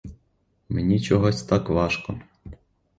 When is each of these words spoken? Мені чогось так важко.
Мені 0.69 0.99
чогось 1.01 1.43
так 1.43 1.69
важко. 1.69 2.19